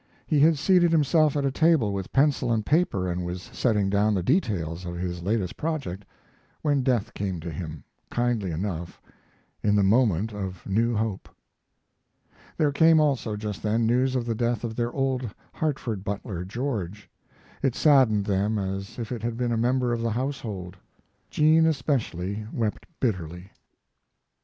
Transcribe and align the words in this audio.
He 0.25 0.39
had 0.39 0.57
seated 0.57 0.91
himself 0.91 1.37
at 1.37 1.45
a 1.45 1.51
table 1.51 1.93
with 1.93 2.11
pencil 2.11 2.51
and 2.51 2.65
paper 2.65 3.07
and 3.07 3.23
was 3.23 3.43
setting 3.43 3.87
down 3.87 4.15
the 4.15 4.23
details 4.23 4.83
of 4.83 4.95
his 4.97 5.21
latest 5.21 5.57
project 5.57 6.05
when 6.63 6.81
death 6.81 7.13
came 7.13 7.39
to 7.41 7.51
him, 7.51 7.83
kindly 8.09 8.49
enough, 8.49 8.99
in 9.61 9.75
the 9.75 9.83
moment 9.83 10.33
of 10.33 10.65
new 10.65 10.95
hope. 10.95 11.29
There 12.57 12.71
came 12.71 12.99
also, 12.99 13.35
just 13.35 13.61
then, 13.61 13.85
news 13.85 14.15
of 14.15 14.25
the 14.25 14.33
death 14.33 14.63
of 14.63 14.75
their 14.75 14.91
old 14.91 15.29
Hartford 15.53 16.03
butler, 16.03 16.43
George. 16.45 17.07
It 17.61 17.75
saddened 17.75 18.25
them 18.25 18.57
as 18.57 18.97
if 18.97 19.11
it 19.11 19.21
had 19.21 19.37
been 19.37 19.51
a 19.51 19.55
member 19.55 19.93
of 19.93 20.01
the 20.01 20.09
household. 20.09 20.77
Jean, 21.29 21.67
especially, 21.67 22.47
wept 22.51 22.87
bitterly. 22.99 23.51